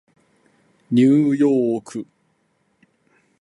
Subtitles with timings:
[0.89, 2.07] ニューヨーク